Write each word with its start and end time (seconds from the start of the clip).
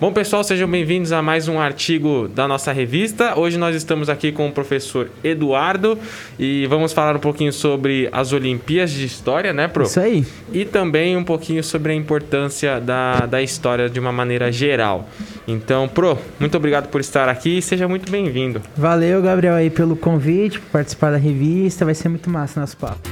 Bom, 0.00 0.12
pessoal, 0.12 0.44
sejam 0.44 0.70
bem-vindos 0.70 1.10
a 1.10 1.20
mais 1.20 1.48
um 1.48 1.58
artigo 1.58 2.28
da 2.28 2.46
nossa 2.46 2.70
revista. 2.70 3.36
Hoje 3.36 3.58
nós 3.58 3.74
estamos 3.74 4.08
aqui 4.08 4.30
com 4.30 4.46
o 4.46 4.52
professor 4.52 5.10
Eduardo 5.24 5.98
e 6.38 6.68
vamos 6.68 6.92
falar 6.92 7.16
um 7.16 7.18
pouquinho 7.18 7.52
sobre 7.52 8.08
as 8.12 8.32
Olimpíadas 8.32 8.92
de 8.92 9.04
História, 9.04 9.52
né, 9.52 9.66
Pro? 9.66 9.82
Isso 9.82 9.98
aí. 9.98 10.24
E 10.52 10.64
também 10.64 11.16
um 11.16 11.24
pouquinho 11.24 11.64
sobre 11.64 11.90
a 11.90 11.94
importância 11.96 12.80
da, 12.80 13.26
da 13.26 13.42
história 13.42 13.90
de 13.90 13.98
uma 13.98 14.12
maneira 14.12 14.52
geral. 14.52 15.08
Então, 15.48 15.88
Pro, 15.88 16.16
muito 16.38 16.56
obrigado 16.56 16.88
por 16.90 17.00
estar 17.00 17.28
aqui 17.28 17.58
e 17.58 17.62
seja 17.62 17.88
muito 17.88 18.08
bem-vindo. 18.08 18.62
Valeu, 18.76 19.20
Gabriel, 19.20 19.56
aí 19.56 19.68
pelo 19.68 19.96
convite, 19.96 20.60
por 20.60 20.70
participar 20.70 21.10
da 21.10 21.16
revista. 21.16 21.84
Vai 21.84 21.96
ser 21.96 22.08
muito 22.08 22.30
massa 22.30 22.60
nosso 22.60 22.76
papo. 22.76 23.08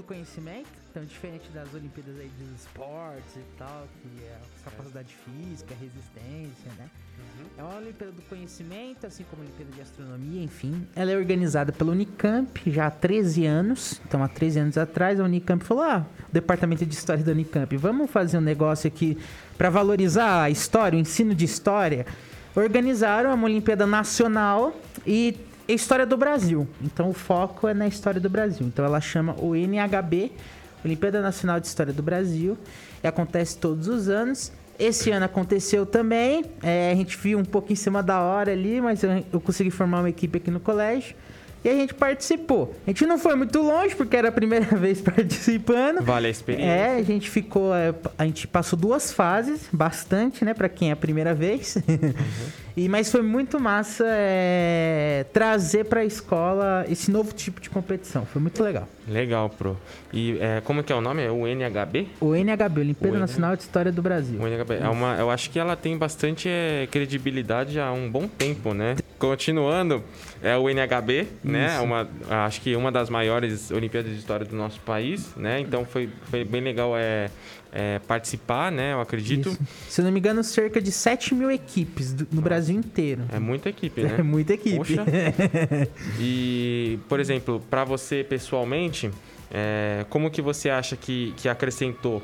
Do 0.00 0.04
Conhecimento, 0.04 0.68
então 0.90 1.04
diferente 1.04 1.48
das 1.52 1.72
Olimpíadas 1.74 2.18
aí 2.18 2.30
dos 2.38 2.60
esportes 2.60 3.36
e 3.36 3.44
tal, 3.58 3.86
que 4.02 4.24
é 4.24 4.34
a 4.34 4.70
capacidade 4.70 5.14
física, 5.24 5.74
resistência, 5.78 6.72
né? 6.78 6.88
É 7.58 7.62
uma 7.62 7.76
Olimpíada 7.76 8.12
do 8.12 8.22
Conhecimento, 8.22 9.06
assim 9.06 9.24
como 9.28 9.42
a 9.42 9.44
Olimpíada 9.44 9.70
de 9.72 9.80
Astronomia, 9.82 10.42
enfim. 10.42 10.86
Ela 10.96 11.12
é 11.12 11.16
organizada 11.16 11.70
pela 11.70 11.92
Unicamp 11.92 12.70
já 12.70 12.86
há 12.86 12.90
13 12.90 13.44
anos. 13.44 14.00
Então, 14.06 14.22
há 14.22 14.28
13 14.28 14.58
anos 14.60 14.78
atrás, 14.78 15.20
a 15.20 15.24
Unicamp 15.24 15.62
falou: 15.64 15.84
ah, 15.84 16.06
o 16.28 16.32
Departamento 16.32 16.86
de 16.86 16.94
História 16.94 17.22
da 17.22 17.32
Unicamp, 17.32 17.76
vamos 17.76 18.10
fazer 18.10 18.38
um 18.38 18.42
negócio 18.42 18.88
aqui 18.88 19.18
para 19.58 19.68
valorizar 19.68 20.44
a 20.44 20.50
história, 20.50 20.96
o 20.96 21.00
ensino 21.00 21.34
de 21.34 21.44
história. 21.44 22.06
Organizaram 22.56 23.32
uma 23.32 23.44
Olimpíada 23.44 23.86
Nacional 23.86 24.74
e 25.06 25.38
a 25.68 25.72
história 25.72 26.04
do 26.06 26.16
Brasil. 26.16 26.66
Então, 26.82 27.10
o 27.10 27.12
foco 27.12 27.68
é 27.68 27.74
na 27.74 27.86
história 27.86 28.20
do 28.20 28.28
Brasil. 28.28 28.66
Então, 28.66 28.84
ela 28.84 29.00
chama 29.00 29.34
o 29.38 29.54
NHB, 29.54 30.32
Olimpíada 30.84 31.20
Nacional 31.20 31.60
de 31.60 31.66
História 31.66 31.92
do 31.92 32.02
Brasil, 32.02 32.56
e 33.02 33.06
acontece 33.06 33.56
todos 33.56 33.86
os 33.88 34.08
anos. 34.08 34.52
Esse 34.78 35.10
ano 35.10 35.26
aconteceu 35.26 35.84
também. 35.84 36.44
É, 36.62 36.90
a 36.90 36.94
gente 36.94 37.16
viu 37.18 37.38
um 37.38 37.44
pouco 37.44 37.72
em 37.72 37.76
cima 37.76 38.02
da 38.02 38.20
hora 38.20 38.52
ali, 38.52 38.80
mas 38.80 39.02
eu, 39.02 39.24
eu 39.32 39.40
consegui 39.40 39.70
formar 39.70 40.00
uma 40.00 40.08
equipe 40.08 40.38
aqui 40.38 40.50
no 40.50 40.58
colégio. 40.58 41.14
E 41.62 41.68
a 41.68 41.74
gente 41.74 41.92
participou. 41.92 42.74
A 42.86 42.90
gente 42.90 43.04
não 43.04 43.18
foi 43.18 43.34
muito 43.36 43.60
longe, 43.60 43.94
porque 43.94 44.16
era 44.16 44.30
a 44.30 44.32
primeira 44.32 44.64
vez 44.76 45.02
participando. 45.02 46.00
Vale 46.02 46.28
a 46.28 46.30
experiência. 46.30 46.70
É, 46.72 46.96
a 46.96 47.02
gente 47.02 47.28
ficou. 47.28 47.74
é, 47.74 47.94
A 48.16 48.24
gente 48.24 48.48
passou 48.48 48.78
duas 48.78 49.12
fases, 49.12 49.68
bastante, 49.70 50.42
né? 50.42 50.54
Pra 50.54 50.70
quem 50.70 50.88
é 50.88 50.92
a 50.92 50.96
primeira 50.96 51.34
vez. 51.34 51.76
e, 52.80 52.88
mas 52.88 53.12
foi 53.12 53.20
muito 53.20 53.60
massa 53.60 54.04
é, 54.08 55.26
trazer 55.34 55.84
pra 55.84 56.02
escola 56.02 56.86
esse 56.88 57.10
novo 57.10 57.34
tipo 57.34 57.60
de 57.60 57.68
competição. 57.68 58.24
Foi 58.24 58.40
muito 58.40 58.62
legal. 58.62 58.88
Legal, 59.06 59.50
Pro. 59.50 59.76
E 60.12 60.38
é, 60.40 60.62
como 60.62 60.82
que 60.82 60.90
é 60.90 60.96
o 60.96 61.00
nome? 61.02 61.22
É 61.22 61.30
o 61.30 61.46
NHB? 61.46 62.08
O 62.20 62.34
NHB, 62.34 62.80
Olimpíada 62.80 63.16
O 63.16 63.20
Nacional 63.20 63.54
de 63.54 63.62
História 63.62 63.92
do 63.92 64.00
Brasil. 64.00 64.40
O 64.40 64.46
NHB. 64.46 64.76
É 64.76 64.88
uma, 64.88 65.16
eu 65.16 65.30
acho 65.30 65.50
que 65.50 65.58
ela 65.58 65.76
tem 65.76 65.98
bastante 65.98 66.48
é, 66.48 66.88
credibilidade 66.90 67.78
há 67.78 67.92
um 67.92 68.10
bom 68.10 68.26
tempo, 68.26 68.72
né? 68.72 68.96
Continuando, 69.18 70.02
é 70.42 70.56
o 70.56 70.70
NHB, 70.70 71.26
né? 71.44 71.74
Isso. 71.74 71.84
Uma, 71.84 72.08
acho 72.46 72.62
que 72.62 72.74
uma 72.74 72.90
das 72.90 73.10
maiores 73.10 73.70
Olimpíadas 73.70 74.10
de 74.10 74.18
História 74.18 74.46
do 74.46 74.56
nosso 74.56 74.80
país, 74.80 75.34
né? 75.36 75.60
Então 75.60 75.84
foi, 75.84 76.08
foi 76.30 76.44
bem 76.44 76.62
legal 76.62 76.96
é, 76.96 77.28
é, 77.72 77.98
participar, 78.00 78.70
né? 78.72 78.92
Eu 78.92 79.00
acredito. 79.00 79.48
Isso. 79.50 79.58
Se 79.88 80.00
eu 80.00 80.04
não 80.04 80.12
me 80.12 80.18
engano, 80.18 80.42
cerca 80.42 80.80
de 80.80 80.90
7 80.90 81.34
mil 81.34 81.50
equipes 81.50 82.12
do- 82.12 82.26
no 82.32 82.40
Brasil 82.42 82.76
inteiro. 82.76 83.22
É 83.32 83.38
muita 83.38 83.68
equipe, 83.68 84.00
É 84.02 84.16
né? 84.16 84.22
muita 84.22 84.54
equipe. 84.54 84.76
Poxa. 84.76 85.04
E, 86.18 86.98
por 87.08 87.20
exemplo, 87.20 87.62
para 87.70 87.84
você 87.84 88.24
pessoalmente, 88.28 89.10
é, 89.50 90.04
como 90.08 90.30
que 90.30 90.42
você 90.42 90.70
acha 90.70 90.96
que, 90.96 91.32
que 91.36 91.48
acrescentou 91.48 92.22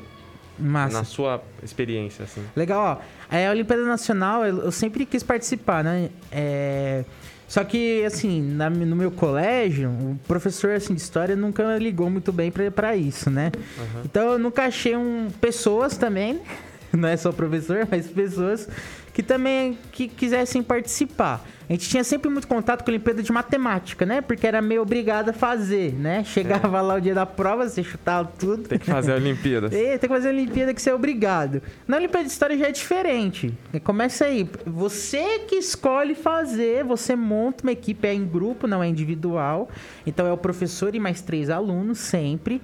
Massa. 0.59 0.97
na 0.97 1.03
sua 1.03 1.41
experiência, 1.63 2.23
assim? 2.25 2.43
Legal, 2.55 2.99
ó. 3.01 3.35
É, 3.35 3.47
A 3.47 3.51
Olimpíada 3.51 3.83
Nacional, 3.85 4.45
eu, 4.45 4.57
eu 4.65 4.71
sempre 4.71 5.05
quis 5.05 5.23
participar, 5.23 5.83
né? 5.83 6.09
É, 6.31 7.03
Só 7.47 7.63
que, 7.63 8.03
assim, 8.03 8.41
na- 8.41 8.69
no 8.69 8.95
meu 8.95 9.09
colégio, 9.09 9.89
o 9.89 10.19
professor 10.27 10.71
assim, 10.71 10.93
de 10.93 11.01
história 11.01 11.35
nunca 11.35 11.77
ligou 11.77 12.09
muito 12.09 12.31
bem 12.33 12.51
pra, 12.51 12.69
pra 12.69 12.95
isso, 12.95 13.29
né? 13.29 13.51
Aham. 13.77 14.01
Então 14.03 14.33
eu 14.33 14.39
nunca 14.39 14.63
achei 14.65 14.97
um, 14.97 15.29
pessoas 15.39 15.95
também, 15.97 16.41
não 16.91 17.07
é 17.07 17.15
só 17.15 17.31
professor, 17.31 17.87
mas 17.89 18.07
pessoas 18.07 18.67
que 19.13 19.23
também 19.23 19.77
que 19.91 20.07
quisessem 20.09 20.61
participar. 20.61 21.45
A 21.69 21.73
gente 21.73 21.89
tinha 21.89 22.03
sempre 22.03 22.29
muito 22.29 22.47
contato 22.47 22.83
com 22.83 22.89
a 22.89 22.93
Olimpíada 22.93 23.21
de 23.21 23.31
Matemática, 23.31 24.05
né? 24.05 24.21
Porque 24.21 24.47
era 24.47 24.61
meio 24.61 24.81
obrigado 24.81 25.29
a 25.29 25.33
fazer, 25.33 25.93
né? 25.93 26.23
Chegava 26.23 26.79
lá 26.79 26.95
o 26.95 27.01
dia 27.01 27.13
da 27.13 27.25
prova, 27.25 27.67
você 27.67 27.83
chutava 27.83 28.31
tudo. 28.39 28.63
Tem 28.69 28.79
que 28.79 28.85
fazer 28.85 29.11
a 29.11 29.15
Olimpíadas. 29.15 29.73
É, 29.77 29.97
tem 29.97 30.09
que 30.09 30.15
fazer 30.15 30.29
a 30.29 30.31
Olimpíada 30.31 30.73
que 30.73 30.81
você 30.81 30.89
é 30.89 30.93
obrigado. 30.95 31.61
Na 31.87 31.97
Olimpíada 31.97 32.25
de 32.25 32.31
História 32.31 32.57
já 32.57 32.67
é 32.67 32.71
diferente. 32.71 33.53
Começa 33.83 34.25
aí. 34.25 34.49
Você 34.65 35.39
que 35.39 35.55
escolhe 35.55 36.15
fazer, 36.15 36.83
você 36.83 37.15
monta 37.15 37.63
uma 37.63 37.71
equipe, 37.71 38.07
é 38.07 38.13
em 38.13 38.25
grupo, 38.25 38.65
não 38.65 38.81
é 38.81 38.87
individual. 38.87 39.69
Então 40.05 40.25
é 40.25 40.31
o 40.31 40.37
professor 40.37 40.95
e 40.95 40.99
mais 40.99 41.21
três 41.21 41.49
alunos, 41.49 41.99
sempre. 41.99 42.61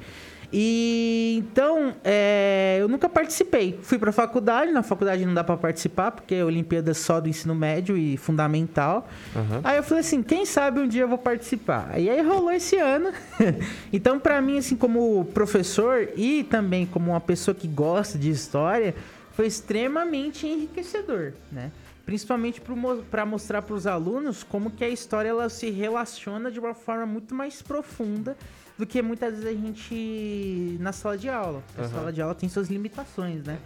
E 0.56 1.36
então, 1.36 1.96
é, 2.04 2.78
eu 2.80 2.88
nunca 2.88 3.10
participei. 3.10 3.80
Fui 3.82 3.98
pra 3.98 4.12
faculdade, 4.12 4.72
na 4.72 4.84
faculdade 4.84 5.26
não 5.26 5.34
dá 5.34 5.44
pra 5.44 5.58
participar, 5.58 6.12
porque 6.12 6.36
é 6.36 6.46
Olimpíada 6.46 6.94
só 6.94 7.20
do 7.20 7.28
ensino 7.28 7.56
médio 7.56 7.98
e 7.98 8.18
fundamental. 8.18 9.10
Aham. 9.36 9.62
Aí 9.64 9.78
eu 9.78 9.84
falei 9.84 10.02
assim, 10.02 10.22
quem 10.22 10.46
sabe 10.46 10.80
um 10.80 10.88
dia 10.88 11.02
eu 11.02 11.08
vou 11.08 11.18
participar. 11.18 12.00
E 12.00 12.08
aí 12.08 12.22
rolou 12.22 12.52
esse 12.52 12.78
ano. 12.78 13.12
então, 13.92 14.20
pra 14.20 14.40
mim, 14.42 14.60
assim, 14.60 14.76
como 14.76 15.26
professor 15.34 16.10
e 16.16 16.44
também 16.44 16.86
como 16.86 17.10
uma 17.12 17.22
pessoa 17.22 17.56
que 17.56 17.68
gosta 17.68 18.20
de 18.20 18.30
história, 18.30 18.94
foi 19.32 19.48
extremamente 19.48 20.46
enriquecedor, 20.46 21.34
né? 21.52 21.72
Principalmente 22.06 22.62
para 23.10 23.26
mostrar 23.26 23.62
para 23.62 23.74
os 23.74 23.88
alunos 23.88 24.44
como 24.44 24.70
que 24.70 24.84
a 24.84 24.90
história 24.90 25.30
ela 25.30 25.50
se 25.50 25.72
relaciona 25.72 26.52
de 26.52 26.60
uma 26.60 26.74
forma 26.74 27.06
muito 27.06 27.34
mais 27.34 27.62
profunda 27.62 28.38
do 28.78 28.86
que 28.86 29.02
muitas 29.02 29.36
vezes 29.36 29.48
a 29.48 29.54
gente 29.54 30.78
na 30.80 30.92
sala 30.92 31.18
de 31.18 31.30
aula. 31.30 31.64
A 31.78 31.88
sala 31.88 32.12
de 32.12 32.22
aula 32.22 32.36
tem 32.36 32.50
suas 32.50 32.70
limitações, 32.70 33.44
né? 33.44 33.58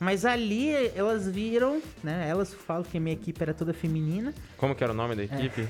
Mas 0.00 0.24
ali 0.24 0.72
elas 0.96 1.28
viram, 1.28 1.82
né? 2.02 2.26
Elas 2.26 2.54
falam 2.54 2.82
que 2.82 2.96
a 2.96 3.00
minha 3.00 3.12
equipe 3.12 3.40
era 3.42 3.52
toda 3.52 3.74
feminina. 3.74 4.32
Como 4.56 4.74
que 4.74 4.82
era 4.82 4.94
o 4.94 4.96
nome 4.96 5.14
da 5.14 5.24
equipe? 5.24 5.68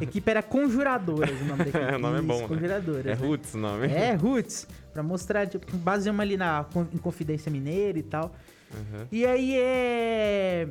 A 0.00 0.02
equipe 0.02 0.28
era 0.28 0.42
Conjuradoras, 0.42 1.40
o 1.40 1.44
nome 1.44 1.58
da 1.64 1.70
equipe. 1.70 1.94
O 1.94 1.98
nome 1.98 2.18
é 2.18 2.22
bom, 2.22 2.34
Isso, 2.34 2.42
né? 2.42 2.48
Conjuradoras. 2.48 3.06
É 3.06 3.10
né? 3.10 3.14
Roots 3.14 3.54
o 3.54 3.58
nome. 3.58 3.86
É, 3.86 4.14
Roots. 4.14 4.66
Pra 4.92 5.00
mostrar, 5.00 5.46
tipo, 5.46 5.76
baseamos 5.76 6.20
ali 6.20 6.36
na 6.36 6.66
em 6.92 6.98
Confidência 6.98 7.52
Mineira 7.52 7.96
e 8.00 8.02
tal. 8.02 8.34
Uhum. 8.74 9.06
E 9.12 9.24
aí 9.24 9.56
é, 9.56 10.68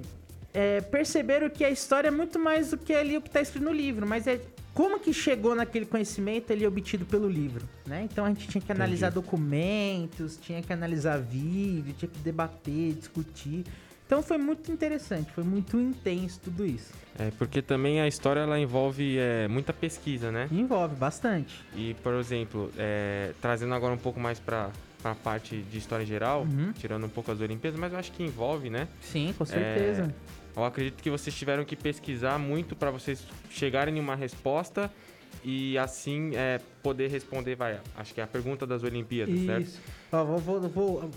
é, 0.53 0.81
Perceberam 0.81 1.49
que 1.49 1.63
a 1.63 1.69
história 1.69 2.09
é 2.09 2.11
muito 2.11 2.37
mais 2.37 2.71
do 2.71 2.77
que 2.77 2.93
ali 2.93 3.15
o 3.15 3.21
que 3.21 3.29
tá 3.29 3.39
escrito 3.39 3.63
no 3.63 3.71
livro, 3.71 4.05
mas 4.05 4.27
é 4.27 4.41
como 4.77 4.99
que 4.99 5.11
chegou 5.11 5.55
naquele 5.55 5.87
conhecimento 5.87 6.53
ali 6.53 6.67
obtido 6.67 7.03
pelo 7.03 7.27
livro, 7.27 7.67
né? 7.83 8.03
Então 8.03 8.23
a 8.23 8.27
gente 8.27 8.47
tinha 8.47 8.61
que 8.61 8.71
analisar 8.71 9.09
documentos, 9.09 10.37
tinha 10.39 10.61
que 10.61 10.71
analisar 10.71 11.17
vídeo, 11.19 11.95
tinha 11.97 12.07
que 12.07 12.19
debater, 12.19 12.93
discutir. 12.93 13.65
Então 14.05 14.21
foi 14.21 14.37
muito 14.37 14.71
interessante, 14.71 15.31
foi 15.31 15.43
muito 15.43 15.79
intenso 15.79 16.39
tudo 16.43 16.63
isso. 16.63 16.93
É, 17.17 17.31
porque 17.39 17.59
também 17.59 17.99
a 18.01 18.07
história 18.07 18.41
ela 18.41 18.59
envolve 18.59 19.17
é, 19.17 19.47
muita 19.47 19.73
pesquisa, 19.73 20.31
né? 20.31 20.47
Envolve 20.51 20.93
bastante. 20.95 21.59
E, 21.75 21.95
por 21.95 22.13
exemplo, 22.13 22.71
é, 22.77 23.33
trazendo 23.41 23.73
agora 23.73 23.95
um 23.95 23.97
pouco 23.97 24.19
mais 24.19 24.39
para 24.39 24.69
a 25.03 25.15
parte 25.15 25.57
de 25.57 25.79
história 25.79 26.03
em 26.03 26.07
geral, 26.07 26.43
Uhum. 26.43 26.71
tirando 26.73 27.03
um 27.07 27.09
pouco 27.09 27.31
as 27.31 27.41
Olimpíadas, 27.41 27.79
mas 27.79 27.91
eu 27.93 27.97
acho 27.97 28.11
que 28.11 28.21
envolve, 28.21 28.69
né? 28.69 28.87
Sim, 29.01 29.33
com 29.35 29.43
certeza. 29.43 30.13
Eu 30.57 30.65
acredito 30.65 31.01
que 31.03 31.09
vocês 31.09 31.35
tiveram 31.35 31.63
que 31.63 31.75
pesquisar 31.75 32.37
muito 32.39 32.75
para 32.75 32.89
vocês 32.91 33.23
chegarem 33.49 33.97
em 33.97 33.99
uma 33.99 34.15
resposta 34.15 34.91
e 35.43 35.77
assim 35.77 36.31
é, 36.35 36.59
poder 36.81 37.09
responder, 37.09 37.55
vai, 37.55 37.79
acho 37.95 38.13
que 38.13 38.19
é 38.19 38.23
a 38.23 38.27
pergunta 38.27 38.65
das 38.65 38.81
Olimpíadas, 38.83 39.39
certo? 39.45 39.61
Isso. 39.61 39.79
Ó, 40.11 40.23
vou, 40.25 40.39
vou- 40.39 40.61
vou 40.69 41.11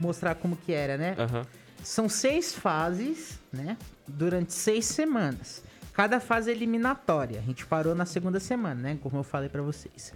mostrar 0.00 0.34
como 0.34 0.56
que 0.56 0.72
era, 0.72 0.96
né? 0.96 1.14
Aham. 1.18 1.44
São 1.82 2.08
seis 2.08 2.52
fases, 2.54 3.38
né? 3.52 3.76
Durante 4.08 4.52
seis 4.54 4.86
semanas. 4.86 5.62
Cada 5.92 6.18
fase 6.18 6.50
é 6.50 6.54
eliminatória. 6.54 7.38
A 7.38 7.42
gente 7.42 7.64
parou 7.66 7.94
na 7.94 8.06
segunda 8.06 8.40
semana, 8.40 8.74
né? 8.80 8.98
Como 9.02 9.16
eu 9.18 9.22
falei 9.22 9.48
pra 9.48 9.62
vocês. 9.62 10.12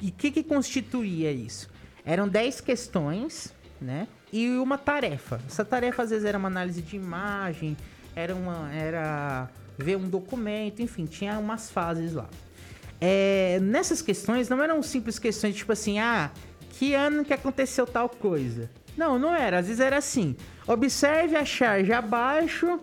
E 0.00 0.08
o 0.08 0.12
que, 0.12 0.30
que 0.30 0.42
constituía 0.42 1.30
isso? 1.30 1.68
Eram 2.04 2.26
dez 2.26 2.60
questões, 2.60 3.54
né? 3.80 4.08
E 4.32 4.48
uma 4.58 4.76
tarefa. 4.78 5.40
Essa 5.46 5.64
tarefa 5.64 6.02
às 6.02 6.10
vezes 6.10 6.24
era 6.24 6.36
uma 6.38 6.48
análise 6.48 6.82
de 6.82 6.96
imagem, 6.96 7.76
era 8.14 8.34
uma, 8.34 8.72
era 8.72 9.48
ver 9.78 9.96
um 9.96 10.08
documento, 10.08 10.82
enfim, 10.82 11.06
tinha 11.06 11.38
umas 11.38 11.70
fases 11.70 12.12
lá. 12.12 12.28
É, 13.00 13.58
nessas 13.60 14.00
questões 14.00 14.48
não 14.48 14.62
eram 14.62 14.82
simples 14.82 15.18
questões 15.18 15.56
tipo 15.56 15.72
assim, 15.72 15.98
ah, 15.98 16.30
que 16.70 16.94
ano 16.94 17.24
que 17.24 17.32
aconteceu 17.32 17.86
tal 17.86 18.08
coisa. 18.08 18.70
Não, 18.96 19.18
não 19.18 19.34
era. 19.34 19.58
Às 19.58 19.66
vezes 19.66 19.80
era 19.80 19.96
assim. 19.96 20.36
Observe 20.66 21.36
a 21.36 21.44
charge 21.44 21.92
abaixo 21.92 22.78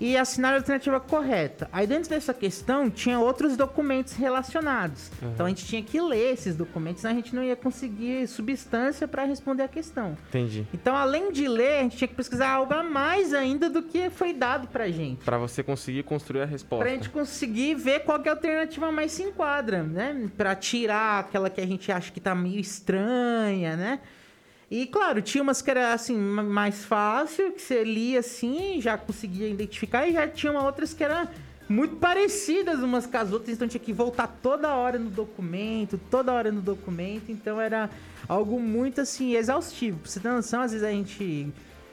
e 0.00 0.16
assinar 0.16 0.52
a 0.52 0.56
alternativa 0.56 1.00
correta. 1.00 1.68
Aí 1.72 1.86
dentro 1.86 2.10
dessa 2.10 2.32
questão 2.32 2.90
tinha 2.90 3.18
outros 3.18 3.56
documentos 3.56 4.14
relacionados. 4.14 5.10
Uhum. 5.20 5.32
Então 5.32 5.46
a 5.46 5.48
gente 5.48 5.66
tinha 5.66 5.82
que 5.82 6.00
ler 6.00 6.32
esses 6.32 6.56
documentos, 6.56 7.02
senão 7.02 7.12
a 7.12 7.16
gente 7.16 7.34
não 7.34 7.42
ia 7.42 7.56
conseguir 7.56 8.26
substância 8.26 9.08
para 9.08 9.24
responder 9.24 9.62
a 9.62 9.68
questão. 9.68 10.16
Entendi. 10.28 10.66
Então, 10.72 10.96
além 10.96 11.32
de 11.32 11.48
ler, 11.48 11.78
a 11.78 11.82
gente 11.82 11.96
tinha 11.96 12.08
que 12.08 12.14
pesquisar 12.14 12.50
algo 12.50 12.72
a 12.72 12.82
mais 12.82 13.34
ainda 13.34 13.68
do 13.68 13.82
que 13.82 14.10
foi 14.10 14.32
dado 14.32 14.68
pra 14.68 14.88
gente. 14.88 15.24
Pra 15.24 15.38
você 15.38 15.62
conseguir 15.62 16.02
construir 16.02 16.42
a 16.42 16.46
resposta. 16.46 16.84
Pra 16.84 16.94
gente 16.94 17.10
conseguir 17.10 17.74
ver 17.74 18.00
qual 18.00 18.20
que 18.20 18.28
é 18.28 18.32
a 18.32 18.34
alternativa 18.34 18.90
mais 18.92 19.12
se 19.12 19.22
enquadra, 19.22 19.82
né? 19.82 20.28
Pra 20.36 20.54
tirar 20.54 21.20
aquela 21.20 21.50
que 21.50 21.60
a 21.60 21.66
gente 21.66 21.90
acha 21.90 22.12
que 22.12 22.20
tá 22.20 22.34
meio 22.34 22.60
estranha, 22.60 23.76
né? 23.76 24.00
E 24.70 24.86
claro, 24.86 25.22
tinha 25.22 25.42
umas 25.42 25.62
que 25.62 25.70
era 25.70 25.92
assim, 25.94 26.16
ma- 26.16 26.42
mais 26.42 26.84
fácil, 26.84 27.52
que 27.52 27.62
você 27.62 27.82
lia 27.84 28.20
assim, 28.20 28.80
já 28.80 28.98
conseguia 28.98 29.48
identificar, 29.48 30.06
e 30.06 30.12
já 30.12 30.28
tinha 30.28 30.52
uma 30.52 30.62
outras 30.62 30.92
que 30.92 31.02
eram 31.02 31.26
muito 31.68 31.96
parecidas 31.96 32.80
umas 32.80 33.06
com 33.06 33.16
as 33.16 33.32
outras, 33.32 33.54
então 33.54 33.66
tinha 33.68 33.80
que 33.80 33.92
voltar 33.92 34.26
toda 34.42 34.74
hora 34.74 34.98
no 34.98 35.08
documento, 35.10 35.98
toda 36.10 36.32
hora 36.32 36.50
no 36.52 36.60
documento, 36.60 37.30
então 37.32 37.58
era 37.60 37.88
algo 38.28 38.60
muito 38.60 39.00
assim, 39.00 39.34
exaustivo. 39.36 39.98
Pra 40.00 40.10
você 40.10 40.20
ter 40.20 40.28
noção, 40.28 40.60
às 40.60 40.72
vezes 40.72 40.86
a 40.86 40.90
gente, 40.90 41.48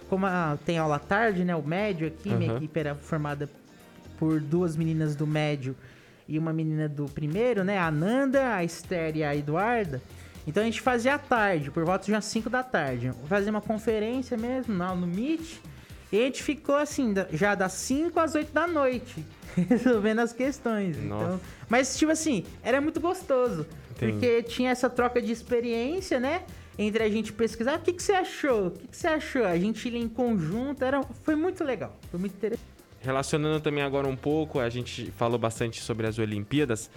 como 0.09 0.25
a- 0.25 0.57
tem 0.65 0.77
aula 0.77 0.99
tarde, 0.99 1.45
né? 1.45 1.55
O 1.55 1.63
médio 1.63 2.07
aqui, 2.07 2.29
minha 2.29 2.49
Aham. 2.51 2.57
equipe 2.57 2.77
era 2.79 2.95
formada 2.95 3.49
por 4.17 4.39
duas 4.41 4.75
meninas 4.75 5.15
do 5.15 5.25
médio 5.27 5.75
e 6.27 6.37
uma 6.39 6.51
menina 6.51 6.87
do 6.89 7.05
primeiro, 7.05 7.63
né? 7.63 7.77
A 7.77 7.89
Nanda, 7.91 8.55
a 8.55 8.63
Esther 8.65 9.15
e 9.15 9.23
a 9.23 9.33
Eduarda. 9.35 10.01
Então 10.47 10.61
a 10.61 10.65
gente 10.65 10.81
fazia 10.81 11.15
à 11.15 11.17
tarde, 11.17 11.71
por 11.71 11.83
volta 11.83 12.05
de 12.05 12.11
umas 12.11 12.25
5 12.25 12.49
da 12.49 12.63
tarde. 12.63 13.11
Fazia 13.27 13.51
uma 13.51 13.61
conferência 13.61 14.37
mesmo 14.37 14.73
no, 14.73 14.95
no 14.95 15.07
Meet. 15.07 15.59
E 16.11 16.21
a 16.21 16.25
gente 16.25 16.43
ficou 16.43 16.75
assim, 16.75 17.13
já 17.33 17.55
das 17.55 17.73
5 17.73 18.19
às 18.19 18.35
8 18.35 18.53
da 18.53 18.67
noite, 18.67 19.25
resolvendo 19.67 20.19
as 20.19 20.31
questões. 20.31 20.97
Nossa. 20.97 21.25
Então, 21.25 21.41
mas, 21.67 21.97
tipo 21.97 22.11
assim, 22.11 22.45
era 22.63 22.79
muito 22.79 22.99
gostoso. 22.99 23.65
Entendi. 23.91 24.11
Porque 24.13 24.43
tinha 24.43 24.69
essa 24.69 24.89
troca 24.89 25.21
de 25.21 25.31
experiência, 25.31 26.19
né? 26.19 26.43
Entre 26.77 27.01
a 27.01 27.09
gente 27.09 27.31
pesquisar, 27.33 27.77
o 27.77 27.81
que, 27.81 27.93
que 27.93 28.03
você 28.03 28.13
achou? 28.13 28.67
O 28.67 28.71
que, 28.71 28.87
que 28.87 28.97
você 28.97 29.07
achou? 29.07 29.45
A 29.45 29.57
gente 29.57 29.89
lia 29.89 29.99
em 29.99 30.09
conjunto, 30.09 30.83
era, 30.83 31.01
foi 31.23 31.35
muito 31.35 31.63
legal, 31.63 31.97
foi 32.11 32.19
muito 32.19 32.33
interessante. 32.33 32.75
Relacionando 33.05 33.61
também 33.61 33.83
agora 33.83 34.07
um 34.07 34.15
pouco, 34.15 34.59
a 34.59 34.67
gente 34.67 35.11
falou 35.11 35.37
bastante 35.37 35.79
sobre 35.79 36.07
as 36.07 36.17
Olimpíadas, 36.17 36.89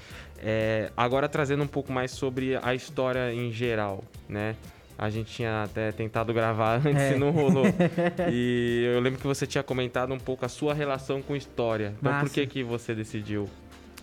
é, 0.43 0.90
agora 0.96 1.29
trazendo 1.29 1.62
um 1.62 1.67
pouco 1.67 1.93
mais 1.93 2.11
sobre 2.11 2.56
a 2.62 2.75
história 2.75 3.32
em 3.32 3.52
geral, 3.52 4.02
né? 4.29 4.55
A 4.96 5.11
gente 5.11 5.32
tinha 5.32 5.62
até 5.62 5.93
tentado 5.93 6.32
gravar 6.35 6.76
antes 6.85 7.00
É. 7.02 7.14
e 7.14 7.19
não 7.19 7.31
rolou. 7.31 7.64
e 8.32 8.90
eu 8.94 9.00
lembro 9.00 9.20
que 9.20 9.26
você 9.26 9.46
tinha 9.46 9.62
comentado 9.62 10.12
um 10.12 10.19
pouco 10.19 10.44
a 10.44 10.49
sua 10.49 10.75
relação 10.75 11.23
com 11.23 11.37
história. 11.37 11.94
Então 11.99 12.12
por 12.12 12.23
Massa. 12.23 12.35
que, 12.35 12.46
que 12.46 12.62
você 12.64 12.94
decidiu? 12.94 13.49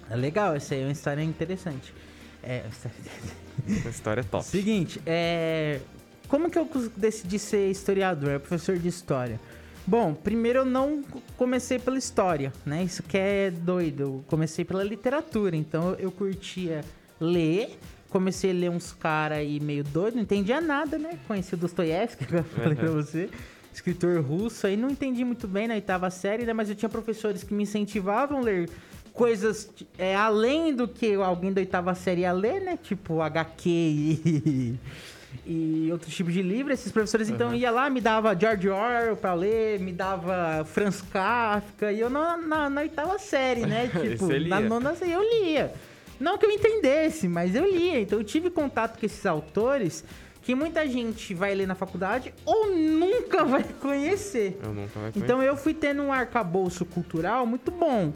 É 0.10 0.16
legal, 0.16 0.56
essa 0.56 0.74
aí 0.76 0.82
é 0.82 0.86
uma 0.86 0.92
história 0.92 1.22
interessante. 1.22 1.94
É, 2.42 2.64
Essa 3.68 3.90
história 3.90 4.24
top. 4.24 4.44
Seguinte, 4.46 5.02
é. 5.06 5.80
Como 6.28 6.50
que 6.50 6.58
eu 6.58 6.68
decidi 6.98 7.38
ser 7.40 7.70
historiador, 7.70 8.30
é 8.32 8.40
professor 8.40 8.78
de 8.78 8.88
história? 8.88 9.40
Bom, 9.88 10.14
primeiro 10.14 10.60
eu 10.60 10.66
não 10.66 11.04
comecei 11.38 11.78
pela 11.78 11.98
história, 11.98 12.52
né? 12.66 12.84
Isso 12.84 13.04
que 13.04 13.18
é 13.18 13.52
doido. 13.52 14.02
Eu 14.02 14.24
comecei 14.28 14.66
pela 14.66 14.84
literatura, 14.84 15.56
então 15.56 15.96
eu 16.00 16.12
curtia 16.12 16.84
ler. 17.20 17.78
Comecei 18.10 18.52
a 18.52 18.54
ler 18.54 18.70
uns 18.72 18.94
caras 18.94 19.40
aí 19.40 19.60
meio 19.60 19.84
doido, 19.84 20.16
não 20.16 20.22
entendia 20.24 20.60
nada, 20.62 20.98
né? 20.98 21.20
Conheci 21.28 21.54
o 21.54 21.58
Dostoiévski, 21.58 22.26
que 22.26 22.34
eu 22.36 22.44
falei 22.44 22.76
pra 22.76 22.90
Uhum. 22.90 22.96
você. 22.96 23.30
Escritor 23.74 24.22
russo, 24.22 24.66
aí 24.68 24.78
não 24.78 24.90
entendi 24.90 25.26
muito 25.26 25.48
bem 25.50 25.68
na 25.68 25.74
oitava 25.74 26.10
série, 26.10 26.46
né? 26.46 26.54
Mas 26.54 26.70
eu 26.70 26.76
tinha 26.76 26.88
professores 26.88 27.44
que 27.44 27.54
me 27.54 27.64
incentivavam 27.64 28.38
a 28.40 28.42
ler 28.42 28.70
coisas 29.12 29.70
é, 29.98 30.16
além 30.16 30.74
do 30.74 30.88
que 30.88 31.14
alguém 31.16 31.52
da 31.52 31.60
oitava 31.60 31.94
série 31.94 32.22
ia 32.22 32.32
ler, 32.32 32.62
né? 32.62 32.80
Tipo 32.82 33.22
HQ 33.22 33.70
e, 33.70 34.80
e 35.46 35.90
outros 35.92 36.14
tipos 36.14 36.34
de 36.34 36.42
livro. 36.42 36.72
Esses 36.74 36.92
professores, 36.92 37.30
então, 37.30 37.54
ia 37.54 37.72
lá, 37.72 37.90
me 37.90 38.02
dava 38.02 38.38
George 38.38 38.70
Orwell 38.70 39.16
pra 39.16 39.34
ler, 39.34 39.80
me 39.80 39.92
dava 39.92 40.66
Franz 40.66 41.02
Kafka, 41.02 41.92
e 41.92 42.00
eu 42.00 42.10
na, 42.10 42.38
na, 42.38 42.70
na 42.70 42.82
oitava 42.82 43.18
série, 43.18 43.66
né? 43.66 43.90
Tipo, 43.96 44.28
na 44.48 44.60
nona 44.60 44.96
série 44.96 45.12
eu 45.12 45.22
lia. 45.22 45.74
Não 46.20 46.38
que 46.38 46.46
eu 46.46 46.52
entendesse, 46.52 47.28
mas 47.28 47.56
eu 47.56 47.66
lia. 47.66 48.00
Então 48.00 48.20
eu 48.20 48.24
tive 48.24 48.50
contato 48.50 49.00
com 49.00 49.06
esses 49.06 49.26
autores 49.26 50.04
que 50.42 50.54
muita 50.54 50.88
gente 50.88 51.34
vai 51.34 51.56
ler 51.56 51.68
na 51.68 51.74
faculdade 51.74 52.32
ou 52.46 52.72
nunca 52.72 53.44
vai 53.44 53.64
conhecer. 53.82 54.60
Eu 54.64 54.74
nunca 54.74 55.00
vai 55.00 55.12
Então 55.16 55.42
eu 55.42 55.58
fui 55.58 55.74
tendo 55.74 56.04
um 56.04 56.14
arcabouço 56.14 56.86
cultural 56.86 57.46
muito 57.48 57.72
bom. 57.72 58.14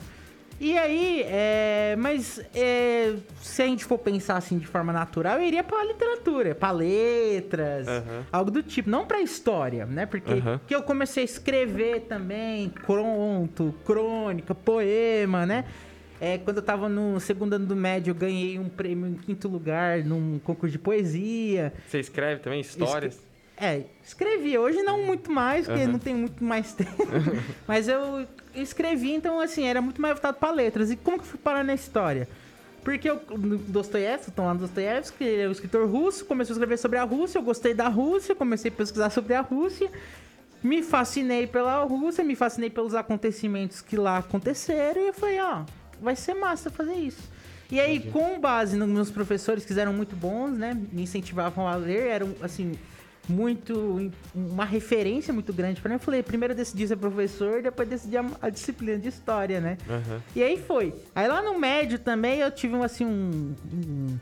E 0.59 0.77
aí, 0.77 1.23
é, 1.25 1.95
mas 1.97 2.41
é, 2.53 3.15
se 3.41 3.61
a 3.61 3.65
gente 3.65 3.85
for 3.85 3.97
pensar 3.97 4.35
assim 4.35 4.57
de 4.57 4.67
forma 4.67 4.91
natural, 4.91 5.38
eu 5.39 5.47
iria 5.47 5.63
pra 5.63 5.81
literatura, 5.85 6.53
pra 6.53 6.69
letras, 6.71 7.88
Aham. 7.88 8.25
algo 8.29 8.51
do 8.51 8.61
tipo, 8.61 8.89
não 8.89 9.06
pra 9.06 9.21
história, 9.21 9.85
né? 9.85 10.06
Porque 10.06 10.33
Aham. 10.33 10.59
que 10.67 10.75
eu 10.75 10.83
comecei 10.83 11.23
a 11.23 11.25
escrever 11.25 12.01
também, 12.01 12.73
conto, 12.85 13.73
crônica, 13.85 14.53
poema, 14.53 15.45
né? 15.45 15.63
É, 16.19 16.38
quando 16.38 16.57
eu 16.57 16.63
tava 16.63 16.89
no 16.89 17.17
segundo 17.21 17.53
ano 17.53 17.65
do 17.65 17.75
médio, 17.77 18.12
eu 18.12 18.15
ganhei 18.15 18.59
um 18.59 18.67
prêmio 18.67 19.07
em 19.07 19.13
quinto 19.13 19.47
lugar 19.47 20.03
num 20.03 20.39
concurso 20.39 20.73
de 20.73 20.79
poesia. 20.79 21.71
Você 21.88 22.00
escreve 22.01 22.41
também 22.41 22.59
histórias? 22.59 23.28
É, 23.59 23.83
escrevi. 24.03 24.57
Hoje 24.57 24.81
não 24.81 25.03
muito 25.03 25.31
mais, 25.31 25.65
porque 25.67 25.85
não 25.85 26.00
tem 26.00 26.15
muito 26.15 26.44
mais 26.44 26.71
tempo. 26.73 27.03
Mas 27.67 27.88
eu 27.88 28.25
escrevi, 28.56 29.11
então, 29.11 29.39
assim, 29.39 29.65
era 29.65 29.81
muito 29.81 30.01
mais 30.01 30.13
voltado 30.13 30.38
pra 30.38 30.51
letras. 30.51 30.89
E 30.89 30.95
como 30.95 31.17
que 31.17 31.23
eu 31.23 31.27
fui 31.27 31.39
parar 31.39 31.63
na 31.63 31.73
história? 31.73 32.27
Porque 32.83 33.09
eu, 33.09 33.19
Dostoiévski, 33.67 34.29
estão 34.29 34.45
lá 34.45 34.53
no 34.53 34.61
Dostoiévski, 34.61 35.23
ele 35.23 35.41
é 35.44 35.47
um 35.47 35.51
escritor 35.51 35.88
russo, 35.88 36.25
começou 36.25 36.53
a 36.53 36.56
escrever 36.56 36.77
sobre 36.77 36.97
a 36.97 37.03
Rússia, 37.03 37.38
eu 37.38 37.44
gostei 37.44 37.73
da 37.73 37.89
Rússia, 37.89 38.33
comecei 38.33 38.71
a 38.71 38.73
pesquisar 38.73 39.09
sobre 39.09 39.33
a 39.33 39.41
Rússia, 39.41 39.91
me 40.63 40.81
fascinei 40.81 41.45
pela 41.45 41.83
Rússia, 41.83 42.23
me 42.23 42.35
fascinei 42.35 42.69
pelos 42.69 42.95
acontecimentos 42.95 43.81
que 43.81 43.97
lá 43.97 44.19
aconteceram, 44.19 45.01
e 45.01 45.07
eu 45.07 45.13
falei, 45.13 45.39
ó, 45.41 45.63
vai 46.01 46.15
ser 46.15 46.33
massa 46.33 46.69
fazer 46.69 46.95
isso. 46.95 47.29
E 47.69 47.79
aí, 47.79 48.00
com 48.00 48.39
base 48.39 48.75
nos 48.75 48.88
meus 48.88 49.12
professores, 49.12 49.65
que 49.65 49.79
eram 49.79 49.94
muito 49.94 50.15
bons, 50.15 50.57
né, 50.57 50.75
me 50.91 51.03
incentivavam 51.03 51.67
a 51.67 51.75
ler, 51.75 52.07
eram, 52.07 52.33
assim, 52.41 52.71
muito 53.29 54.11
uma 54.33 54.65
referência 54.65 55.31
muito 55.33 55.53
grande 55.53 55.79
pra 55.79 55.87
mim. 55.89 55.95
Eu 55.95 55.99
falei, 55.99 56.23
primeiro 56.23 56.53
eu 56.53 56.57
decidi 56.57 56.87
ser 56.87 56.95
professor, 56.97 57.61
depois 57.61 57.87
decidi 57.87 58.17
a, 58.17 58.25
a 58.41 58.49
disciplina 58.49 58.97
de 58.97 59.07
história, 59.09 59.61
né? 59.61 59.77
Aham. 59.89 60.21
E 60.35 60.43
aí 60.43 60.57
foi. 60.57 60.93
Aí 61.15 61.27
lá 61.27 61.41
no 61.41 61.57
médio 61.59 62.00
também 62.00 62.39
eu 62.39 62.50
tive 62.51 62.75
um, 62.75 62.83
assim 62.83 63.05
um, 63.05 63.55
um- 63.74 64.17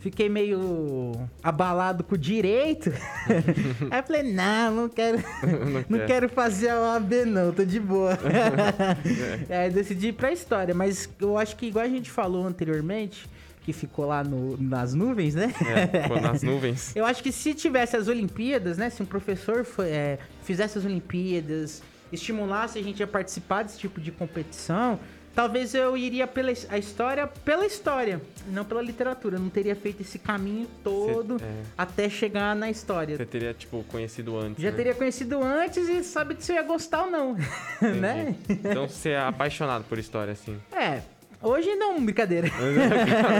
fiquei 0.00 0.28
meio 0.28 1.12
abalado 1.42 2.02
com 2.04 2.14
o 2.14 2.18
direito. 2.18 2.90
aí 3.90 4.00
eu 4.00 4.02
falei, 4.04 4.22
não, 4.24 4.70
não 4.74 4.88
quero 4.88 5.18
não 5.88 5.98
quer. 5.98 6.06
quero 6.06 6.28
fazer 6.28 6.68
a 6.70 6.80
OAB 6.80 7.12
não, 7.26 7.52
tô 7.52 7.64
de 7.64 7.78
boa. 7.80 8.18
aí 9.50 9.70
decidi 9.70 10.08
ir 10.08 10.12
pra 10.14 10.32
história, 10.32 10.74
mas 10.74 11.08
eu 11.20 11.36
acho 11.38 11.56
que 11.56 11.66
igual 11.66 11.84
a 11.84 11.88
gente 11.88 12.10
falou 12.10 12.46
anteriormente, 12.46 13.28
que 13.68 13.72
ficou 13.74 14.06
lá 14.06 14.24
no- 14.24 14.56
nas 14.56 14.94
nuvens, 14.94 15.34
né? 15.34 15.52
É, 15.92 16.02
ficou 16.04 16.18
nas 16.18 16.40
nuvens. 16.42 16.96
Eu 16.96 17.04
acho 17.04 17.22
que 17.22 17.30
se 17.30 17.52
tivesse 17.52 17.98
as 17.98 18.08
Olimpíadas, 18.08 18.78
né? 18.78 18.88
Se 18.88 19.02
um 19.02 19.06
professor 19.06 19.62
fo- 19.62 19.82
é, 19.82 20.18
fizesse 20.42 20.78
as 20.78 20.86
Olimpíadas, 20.86 21.82
estimulasse 22.10 22.78
a 22.78 22.82
gente 22.82 23.02
a 23.02 23.06
participar 23.06 23.64
desse 23.64 23.78
tipo 23.78 24.00
de 24.00 24.10
competição, 24.10 24.98
talvez 25.34 25.74
eu 25.74 25.98
iria 25.98 26.26
pela 26.26 26.50
a 26.70 26.78
história 26.78 27.26
pela 27.26 27.66
história, 27.66 28.22
não 28.50 28.64
pela 28.64 28.80
literatura. 28.80 29.36
Eu 29.36 29.40
não 29.40 29.50
teria 29.50 29.76
feito 29.76 30.00
esse 30.00 30.18
caminho 30.18 30.66
todo 30.82 31.38
Cê- 31.38 31.44
é. 31.44 31.62
até 31.76 32.08
chegar 32.08 32.56
na 32.56 32.70
história. 32.70 33.18
Você 33.18 33.26
teria, 33.26 33.52
tipo, 33.52 33.84
conhecido 33.84 34.34
antes. 34.38 34.62
Já 34.62 34.70
né? 34.70 34.76
teria 34.78 34.94
conhecido 34.94 35.42
antes 35.44 35.86
e 35.90 36.02
sabe 36.02 36.36
se 36.38 36.52
eu 36.52 36.56
ia 36.56 36.62
gostar 36.62 37.02
ou 37.04 37.10
não, 37.10 37.34
né? 38.00 38.34
Então 38.48 38.88
você 38.88 39.10
é 39.10 39.18
apaixonado 39.20 39.84
por 39.84 39.98
história, 39.98 40.32
assim. 40.32 40.56
É, 40.72 41.02
hoje 41.42 41.74
não, 41.74 42.04
brincadeira. 42.04 42.48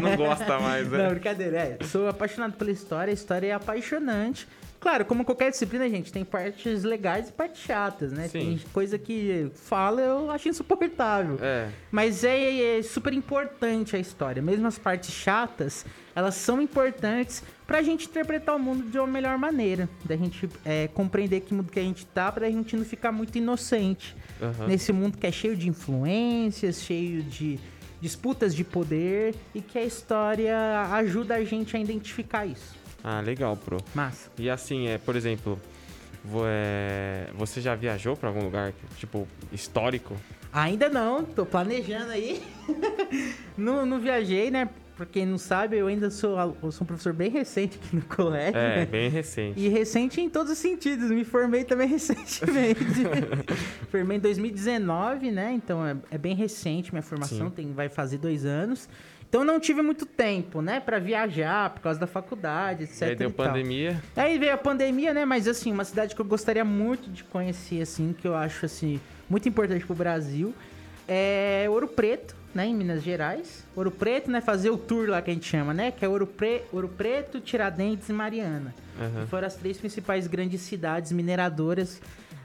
não 0.02 0.16
gosta 0.16 0.58
mais, 0.58 0.88
né? 0.88 0.98
Não, 0.98 1.10
brincadeira. 1.10 1.56
É, 1.56 1.84
sou 1.84 2.08
apaixonado 2.08 2.54
pela 2.54 2.70
história, 2.70 3.10
a 3.10 3.14
história 3.14 3.48
é 3.48 3.52
apaixonante. 3.52 4.46
Claro, 4.80 5.04
como 5.04 5.24
qualquer 5.24 5.50
disciplina, 5.50 5.88
gente, 5.88 6.12
tem 6.12 6.24
partes 6.24 6.84
legais 6.84 7.28
e 7.28 7.32
partes 7.32 7.62
chatas, 7.62 8.12
né? 8.12 8.28
Sim. 8.28 8.38
Tem 8.38 8.60
coisa 8.72 8.96
que 8.96 9.50
fala 9.54 10.00
eu 10.00 10.30
acho 10.30 10.48
insuportável. 10.48 11.36
É. 11.42 11.68
Mas 11.90 12.22
é, 12.22 12.78
é 12.78 12.82
super 12.82 13.12
importante 13.12 13.96
a 13.96 13.98
história. 13.98 14.40
Mesmo 14.40 14.68
as 14.68 14.78
partes 14.78 15.10
chatas, 15.10 15.84
elas 16.14 16.36
são 16.36 16.62
importantes 16.62 17.42
pra 17.66 17.82
gente 17.82 18.06
interpretar 18.06 18.54
o 18.54 18.58
mundo 18.58 18.88
de 18.88 18.98
uma 18.98 19.06
melhor 19.06 19.36
maneira. 19.36 19.88
Da 20.04 20.16
gente 20.16 20.48
é, 20.64 20.86
compreender 20.88 21.40
que 21.40 21.52
mundo 21.52 21.72
que 21.72 21.80
a 21.80 21.82
gente 21.82 22.06
tá, 22.06 22.30
pra 22.30 22.48
gente 22.48 22.76
não 22.76 22.84
ficar 22.84 23.10
muito 23.10 23.36
inocente. 23.36 24.16
Aham. 24.40 24.68
Nesse 24.68 24.92
mundo 24.92 25.18
que 25.18 25.26
é 25.26 25.32
cheio 25.32 25.56
de 25.56 25.68
influências, 25.68 26.80
cheio 26.82 27.24
de 27.24 27.58
disputas 28.00 28.54
de 28.54 28.64
poder 28.64 29.34
e 29.54 29.60
que 29.60 29.78
a 29.78 29.84
história 29.84 30.56
ajuda 30.92 31.36
a 31.36 31.44
gente 31.44 31.76
a 31.76 31.80
identificar 31.80 32.46
isso. 32.46 32.76
Ah, 33.02 33.20
legal, 33.20 33.56
pro. 33.56 33.78
Massa. 33.94 34.30
E 34.38 34.50
assim, 34.50 34.88
é, 34.88 34.98
por 34.98 35.16
exemplo, 35.16 35.60
é, 36.46 37.28
você 37.34 37.60
já 37.60 37.74
viajou 37.74 38.16
pra 38.16 38.28
algum 38.28 38.42
lugar, 38.42 38.72
tipo, 38.96 39.26
histórico? 39.52 40.16
Ainda 40.52 40.88
não, 40.88 41.24
tô 41.24 41.44
planejando 41.44 42.10
aí. 42.10 42.42
não, 43.56 43.84
não 43.84 44.00
viajei, 44.00 44.50
né? 44.50 44.68
Pra 44.98 45.06
quem 45.06 45.24
não 45.24 45.38
sabe, 45.38 45.78
eu 45.78 45.86
ainda 45.86 46.10
sou, 46.10 46.36
eu 46.60 46.72
sou 46.72 46.82
um 46.82 46.86
professor 46.86 47.12
bem 47.12 47.30
recente 47.30 47.78
aqui 47.80 47.94
no 47.94 48.02
colégio. 48.16 48.58
É, 48.58 48.78
né? 48.78 48.86
bem 48.86 49.08
recente. 49.08 49.58
E 49.58 49.68
recente 49.68 50.20
em 50.20 50.28
todos 50.28 50.50
os 50.50 50.58
sentidos. 50.58 51.08
Me 51.12 51.24
formei 51.24 51.62
também 51.62 51.86
recentemente. 51.88 52.82
formei 53.92 54.16
em 54.16 54.20
2019, 54.20 55.30
né? 55.30 55.52
Então 55.52 55.86
é, 55.86 55.96
é 56.10 56.18
bem 56.18 56.34
recente 56.34 56.92
minha 56.92 57.02
formação, 57.02 57.48
tem, 57.48 57.72
vai 57.72 57.88
fazer 57.88 58.18
dois 58.18 58.44
anos. 58.44 58.88
Então 59.28 59.44
não 59.44 59.60
tive 59.60 59.82
muito 59.82 60.04
tempo, 60.04 60.60
né, 60.60 60.80
para 60.80 60.98
viajar 60.98 61.70
por 61.70 61.80
causa 61.80 62.00
da 62.00 62.06
faculdade, 62.06 62.84
etc. 62.84 63.02
E 63.02 63.04
aí 63.04 63.14
deu 63.14 63.28
e 63.28 63.32
tal. 63.32 63.46
pandemia. 63.46 64.02
Aí 64.16 64.36
veio 64.36 64.54
a 64.54 64.56
pandemia, 64.56 65.14
né? 65.14 65.24
Mas 65.24 65.46
assim, 65.46 65.70
uma 65.70 65.84
cidade 65.84 66.12
que 66.12 66.20
eu 66.20 66.24
gostaria 66.24 66.64
muito 66.64 67.08
de 67.08 67.22
conhecer, 67.22 67.82
assim, 67.82 68.12
que 68.18 68.26
eu 68.26 68.34
acho 68.34 68.66
assim 68.66 68.98
muito 69.30 69.48
importante 69.48 69.86
pro 69.86 69.94
Brasil, 69.94 70.52
é 71.06 71.66
Ouro 71.68 71.86
Preto, 71.86 72.34
né? 72.54 72.66
Em 72.66 72.74
Minas 72.74 73.02
Gerais. 73.02 73.64
Ouro 73.76 73.90
Preto, 73.90 74.30
né? 74.30 74.40
Fazer 74.40 74.70
o 74.70 74.76
tour 74.76 75.08
lá 75.08 75.22
que 75.22 75.30
a 75.30 75.34
gente 75.34 75.46
chama, 75.46 75.72
né? 75.74 75.90
Que 75.90 76.04
é 76.04 76.08
Ouro, 76.08 76.26
Pre... 76.26 76.62
Ouro 76.72 76.88
Preto, 76.88 77.40
Tiradentes 77.40 78.08
e 78.08 78.12
Mariana. 78.12 78.74
Que 79.20 79.26
foram 79.28 79.46
as 79.46 79.54
três 79.54 79.78
principais 79.78 80.26
grandes 80.26 80.60
cidades 80.62 81.12
mineradoras 81.12 82.00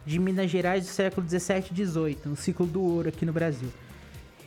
de 0.05 0.19
Minas 0.19 0.51
Gerais 0.51 0.83
do 0.83 0.89
século 0.89 1.25
17 1.25 1.71
e 1.71 1.73
18, 1.73 2.29
no 2.29 2.35
ciclo 2.35 2.65
do 2.65 2.81
ouro 2.81 3.09
aqui 3.09 3.25
no 3.25 3.33
Brasil. 3.33 3.69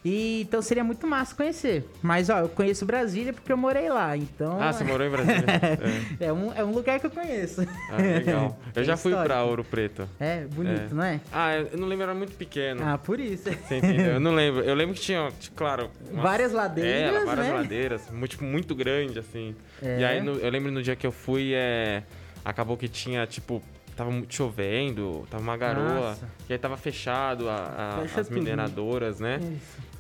E, 0.09 0.43
então 0.43 0.63
seria 0.63 0.85
muito 0.85 1.05
massa 1.05 1.35
conhecer. 1.35 1.85
Mas, 2.01 2.31
ó, 2.31 2.39
eu 2.39 2.49
conheço 2.49 2.87
Brasília 2.87 3.33
porque 3.33 3.51
eu 3.51 3.57
morei 3.57 3.89
lá, 3.89 4.17
então... 4.17 4.63
Ah, 4.63 4.73
você 4.73 4.85
morou 4.85 5.05
em 5.05 5.11
Brasília? 5.11 5.45
é. 6.21 6.27
É 6.27 6.33
um, 6.33 6.53
é 6.55 6.63
um 6.65 6.71
lugar 6.71 7.01
que 7.01 7.07
eu 7.07 7.11
conheço. 7.11 7.63
Ah, 7.91 7.97
legal. 8.01 8.57
Eu 8.73 8.83
É 8.83 8.85
já 8.85 8.97
fui 8.97 9.11
pra 9.11 9.23
histórico. 9.23 9.49
Ouro 9.49 9.65
Preto. 9.65 10.09
É, 10.21 10.45
bonito, 10.45 10.93
É. 10.93 10.95
não 10.95 11.03
é? 11.03 11.21
Ah, 11.33 11.57
eu 11.57 11.77
não 11.77 11.89
lembro, 11.89 12.05
era 12.05 12.15
muito 12.15 12.37
pequeno. 12.37 12.83
Ah, 12.85 12.97
por 12.97 13.19
isso. 13.19 13.51
Você 13.51 13.79
entendeu? 13.79 14.13
Eu 14.13 14.21
não 14.21 14.33
lembro. 14.33 14.63
Eu 14.63 14.77
lembro 14.77 14.95
que 14.95 15.01
tinha, 15.01 15.29
claro. 15.57 15.91
umas- 16.09 16.23
Várias 16.23 16.53
ladeiras, 16.53 17.23
É, 17.23 17.25
várias 17.25 17.47
né? 17.49 17.53
ladeiras. 17.53 18.11
Muito, 18.13 18.31
tipo, 18.31 18.45
muito 18.45 18.75
grande, 18.77 19.19
assim. 19.19 19.57
É. 19.83 19.99
E 19.99 20.05
aí, 20.05 20.21
no- 20.23 20.37
eu 20.39 20.51
lembro 20.51 20.71
no 20.71 20.83
dia 20.85 20.95
que 20.95 21.05
eu 21.07 21.11
fui, 21.11 21.51
é, 21.53 22.05
acabou 22.45 22.77
que 22.77 22.87
tinha, 22.89 23.27
tipo, 23.27 23.61
tava 23.97 24.11
chovendo, 24.29 25.27
tava 25.31 25.43
uma 25.43 25.57
garoa. 25.57 26.11
Nossa. 26.11 26.29
E 26.49 26.53
aí 26.53 26.59
tava 26.59 26.77
fechado 26.77 27.49
a- 27.49 27.97
a- 27.99 28.03
Fecha 28.03 28.21
as 28.21 28.29
tudo, 28.29 28.37
né? 28.37 28.41
mineradoras, 28.43 29.19
né? 29.21 29.41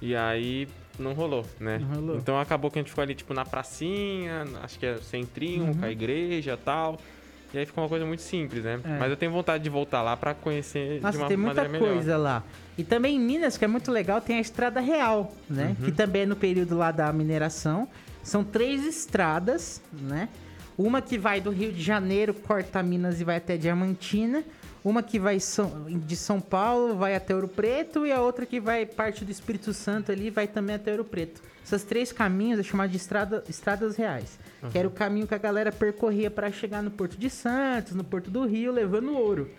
E 0.00 0.14
aí 0.14 0.68
não 0.98 1.12
rolou, 1.12 1.44
né? 1.58 1.78
Não 1.78 1.96
rolou. 1.96 2.16
Então 2.16 2.38
acabou 2.38 2.70
que 2.70 2.78
a 2.78 2.82
gente 2.82 2.90
ficou 2.90 3.02
ali, 3.02 3.14
tipo, 3.14 3.32
na 3.34 3.44
pracinha, 3.44 4.44
acho 4.62 4.78
que 4.78 4.86
é 4.86 4.98
centrinho, 4.98 5.64
Uhum. 5.64 5.74
com 5.74 5.84
a 5.84 5.90
igreja 5.90 6.52
e 6.52 6.56
tal. 6.64 6.98
E 7.54 7.58
aí 7.58 7.64
ficou 7.64 7.84
uma 7.84 7.88
coisa 7.88 8.04
muito 8.04 8.22
simples, 8.22 8.64
né? 8.64 8.80
É. 8.84 8.98
Mas 8.98 9.08
eu 9.10 9.16
tenho 9.16 9.30
vontade 9.32 9.62
de 9.64 9.70
voltar 9.70 10.02
lá 10.02 10.16
pra 10.16 10.34
conhecer 10.34 10.96
de 10.96 11.02
Nossa, 11.02 11.16
uma 11.16 11.28
tem 11.28 11.36
muita 11.36 11.54
maneira 11.62 11.78
melhor. 11.78 11.94
coisa 11.94 12.16
lá. 12.16 12.42
E 12.76 12.84
também 12.84 13.16
em 13.16 13.20
Minas, 13.20 13.56
que 13.56 13.64
é 13.64 13.68
muito 13.68 13.90
legal, 13.90 14.20
tem 14.20 14.36
a 14.36 14.40
Estrada 14.40 14.80
Real, 14.80 15.32
né? 15.48 15.74
Uhum. 15.78 15.86
Que 15.86 15.92
também 15.92 16.22
é 16.22 16.26
no 16.26 16.36
período 16.36 16.76
lá 16.76 16.90
da 16.90 17.10
mineração. 17.12 17.88
São 18.22 18.42
três 18.44 18.84
estradas, 18.84 19.80
né? 19.92 20.28
Uma 20.78 21.00
que 21.00 21.16
vai 21.16 21.40
do 21.40 21.50
Rio 21.50 21.72
de 21.72 21.82
Janeiro, 21.82 22.34
corta 22.34 22.82
Minas 22.82 23.20
e 23.20 23.24
vai 23.24 23.36
até 23.36 23.56
Diamantina. 23.56 24.44
Uma 24.84 25.02
que 25.02 25.18
vai 25.18 25.38
de 25.38 26.16
São 26.16 26.40
Paulo, 26.40 26.94
vai 26.94 27.16
até 27.16 27.34
Ouro 27.34 27.48
Preto. 27.48 28.06
E 28.06 28.12
a 28.12 28.20
outra 28.20 28.46
que 28.46 28.60
vai 28.60 28.86
parte 28.86 29.24
do 29.24 29.30
Espírito 29.30 29.72
Santo 29.72 30.12
ali, 30.12 30.30
vai 30.30 30.46
também 30.46 30.76
até 30.76 30.92
Ouro 30.92 31.04
Preto. 31.04 31.42
Essas 31.64 31.82
três 31.82 32.12
caminhos 32.12 32.60
é 32.60 32.62
chamado 32.62 32.90
de 32.90 32.96
estrada, 32.96 33.42
estradas 33.48 33.96
reais. 33.96 34.38
Que 34.70 34.78
era 34.78 34.86
o 34.86 34.90
caminho 34.90 35.26
que 35.26 35.34
a 35.34 35.38
galera 35.38 35.72
percorria 35.72 36.30
para 36.30 36.52
chegar 36.52 36.82
no 36.82 36.90
Porto 36.90 37.16
de 37.16 37.28
Santos, 37.28 37.94
no 37.94 38.04
Porto 38.04 38.30
do 38.30 38.46
Rio, 38.46 38.70
levando 38.70 39.16
ouro. 39.16 39.50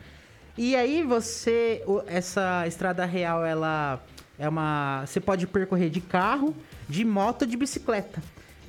E 0.58 0.76
aí 0.76 1.04
você, 1.04 1.84
essa 2.08 2.66
estrada 2.66 3.06
real, 3.06 3.46
ela 3.46 4.02
é 4.40 4.48
uma, 4.48 5.04
você 5.06 5.20
pode 5.20 5.46
percorrer 5.48 5.90
de 5.90 6.00
carro, 6.00 6.56
de 6.88 7.04
moto, 7.04 7.42
ou 7.42 7.48
de 7.48 7.58
bicicleta. 7.58 8.22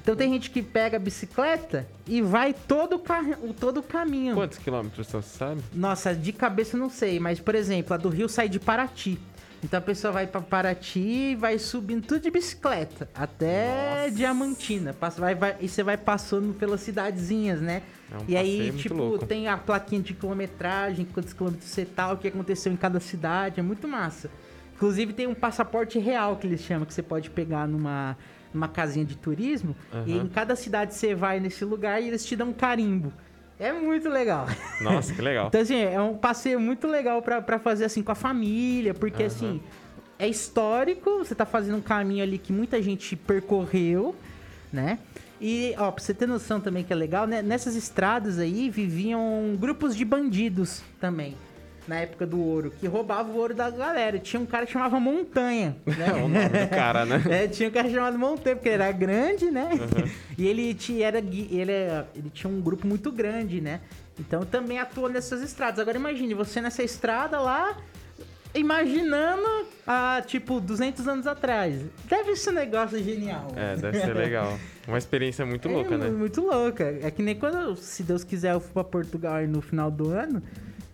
Então 0.09 0.17
tem 0.17 0.33
gente 0.33 0.49
que 0.51 0.63
pega 0.63 0.97
a 0.97 0.99
bicicleta 0.99 1.87
e 2.07 2.23
vai 2.23 2.55
todo 2.55 2.95
o, 2.97 2.99
carro, 2.99 3.53
todo 3.53 3.81
o 3.81 3.83
caminho. 3.83 4.35
Quantos 4.35 4.57
quilômetros 4.57 5.07
você 5.07 5.21
sabe? 5.21 5.61
Nossa, 5.75 6.15
de 6.15 6.33
cabeça 6.33 6.77
eu 6.77 6.81
não 6.81 6.89
sei, 6.89 7.21
mas 7.21 7.39
por 7.41 7.55
exemplo, 7.55 7.93
a 7.93 7.99
do 7.99 8.09
Rio 8.09 8.27
sai 8.27 8.49
de 8.49 8.59
Paraty. 8.59 9.19
Então 9.63 9.77
a 9.77 9.83
pessoa 9.83 10.11
vai 10.11 10.27
pra 10.27 10.41
Paraty 10.41 10.99
e 10.99 11.35
vai 11.35 11.59
subindo 11.59 12.07
tudo 12.07 12.23
de 12.23 12.31
bicicleta 12.31 13.07
até 13.15 14.05
Nossa. 14.05 14.11
Diamantina. 14.13 14.95
Passa, 14.95 15.21
vai, 15.21 15.35
vai- 15.35 15.57
e 15.61 15.69
você 15.69 15.83
vai 15.83 15.99
passando 15.99 16.55
pelas 16.55 16.81
cidadezinhas, 16.81 17.61
né? 17.61 17.83
É 18.11 18.17
um 18.17 18.25
e 18.29 18.35
aí, 18.35 18.73
tipo, 18.79 18.95
louco. 18.95 19.27
tem 19.27 19.47
a 19.47 19.59
plaquinha 19.59 20.01
de 20.01 20.15
quilometragem, 20.15 21.05
quantos 21.05 21.35
quilômetros 21.35 21.69
você 21.69 21.85
tá, 21.85 22.11
o 22.15 22.17
que 22.17 22.29
aconteceu 22.29 22.73
em 22.73 22.77
cada 22.77 22.99
cidade, 22.99 23.61
é 23.61 23.63
muito 23.63 23.87
massa. 23.87 24.31
Inclusive 24.75 25.13
tem 25.13 25.27
um 25.27 25.35
passaporte 25.35 25.99
real 25.99 26.37
que 26.37 26.47
eles 26.47 26.63
chamam, 26.63 26.87
que 26.87 26.95
você 26.95 27.03
pode 27.03 27.29
pegar 27.29 27.69
numa, 27.69 28.17
numa 28.59 28.69
casinha 28.69 29.07
de 29.07 29.17
turismo. 29.17 29.75
E 30.05 30.13
Aham. 30.13 30.25
em 30.25 30.29
cada 30.29 30.57
cidade 30.57 30.95
você 30.95 31.15
vai 31.15 31.39
nesse 31.39 31.65
lugar 31.65 32.03
e 32.03 32.09
eles 32.09 32.27
te 32.27 32.35
dão 32.35 32.49
um 32.49 32.53
carimbo. 32.53 33.13
É 33.59 33.73
muito 33.73 34.09
legal. 34.09 34.47
Nossa, 34.81 35.15
que 35.15 35.23
legal. 35.23 35.47
Então, 35.49 35.61
assim, 35.61 35.77
é 35.81 36.01
um 36.01 36.17
passeio 36.17 36.61
muito 36.61 36.87
legal 36.87 37.23
pra 37.23 37.59
fazer, 37.59 37.85
assim, 37.85 38.03
com 38.03 38.13
a 38.13 38.15
família, 38.15 38.93
porque, 38.93 39.23
Aham. 39.23 39.27
assim, 39.33 39.63
é 40.19 40.29
histórico, 40.29 41.19
você 41.19 41.35
tá 41.35 41.47
fazendo 41.47 41.77
um 41.79 41.81
caminho 41.81 42.23
ali 42.23 42.39
que 42.39 42.53
muita 42.53 42.83
gente 42.83 43.17
percorreu, 43.17 44.15
né? 44.73 44.99
E, 45.41 45.73
ó, 45.79 45.91
pra 45.93 46.03
você 46.03 46.13
ter 46.13 46.27
noção 46.27 46.61
também 46.61 46.83
que 46.83 46.93
é 46.93 46.97
legal, 46.97 47.27
né? 47.27 47.43
Nessas 47.43 47.77
estradas 47.77 48.39
aí 48.41 48.69
viviam 48.69 49.57
grupos 49.59 49.95
de 49.97 50.05
bandidos 50.05 50.83
também, 51.01 51.37
na 51.89 51.97
época 52.01 52.27
do 52.27 52.39
ouro, 52.39 52.71
que 52.79 52.87
roubavam 52.87 53.35
o 53.35 53.39
ouro 53.39 53.55
da 53.55 53.71
galera. 53.71 54.19
Tinha 54.19 54.39
um 54.39 54.45
cara 54.47 54.67
que 54.67 54.73
chamava 54.73 55.01
Montanha, 55.01 55.75
É 55.87 55.91
o 56.23 56.29
né? 56.29 56.43
nome 56.45 56.67
do 56.67 56.69
cara, 56.69 57.05
né? 57.07 57.23
É, 57.29 57.49
tinha 57.49 57.69
um 57.69 57.73
cara 57.73 57.89
chamado 57.91 58.19
Montanha, 58.19 58.55
porque 58.55 58.69
ele 58.69 58.83
era 58.83 58.93
grande, 58.93 59.51
né? 59.51 59.71
E 60.37 60.47
ele 60.47 60.75
tinha, 60.75 61.07
era, 61.07 61.19
ele, 61.19 61.73
ele 62.15 62.31
tinha 62.33 62.53
um 62.53 62.61
grupo 62.61 62.87
muito 62.87 63.11
grande, 63.11 63.61
né? 63.61 63.81
Então 64.21 64.45
também 64.45 64.79
atua 64.79 65.09
nessas 65.09 65.41
estradas. 65.43 65.79
Agora 65.81 65.97
imagine, 65.97 66.35
você 66.35 66.61
nessa 66.61 66.83
estrada 66.83 67.41
lá, 67.41 67.77
imaginando 68.55 69.47
há, 69.87 70.23
tipo, 70.27 70.61
200 70.61 71.07
anos 71.09 71.27
atrás. 71.27 71.81
Deve 72.09 72.37
ser 72.37 72.51
um 72.51 72.55
negócio 72.55 73.03
genial. 73.03 73.49
É, 73.57 73.77
deve 73.77 73.99
ser 74.01 74.15
legal. 74.15 74.59
Uma 74.87 74.99
experiência 74.99 75.45
muito 75.47 75.69
É 75.69 75.73
louca, 75.73 75.97
né? 75.99 76.09
Muito 76.11 76.41
louca. 76.41 76.99
É 77.03 77.11
que 77.11 77.23
nem 77.23 77.35
quando, 77.37 77.77
se 77.77 78.03
Deus 78.03 78.25
quiser, 78.25 78.53
eu 78.55 78.61
for 78.61 78.73
pra 78.73 78.85
Portugal 78.85 79.35
aí 79.35 79.47
no 79.47 79.61
final 79.61 79.91
do 79.91 80.11
ano, 80.11 80.43